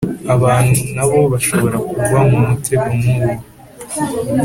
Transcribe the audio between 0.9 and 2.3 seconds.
na bo bashobora kugwa